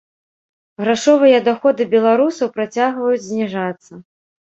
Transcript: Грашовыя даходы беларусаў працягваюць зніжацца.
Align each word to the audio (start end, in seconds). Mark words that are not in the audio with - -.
Грашовыя 0.85 1.41
даходы 1.47 1.85
беларусаў 1.91 2.47
працягваюць 2.55 3.21
зніжацца. 3.27 3.93